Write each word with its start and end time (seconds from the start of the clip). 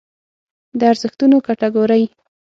د 0.79 0.81
ارزښتونو 0.91 1.35
کټګورۍ 1.47 2.03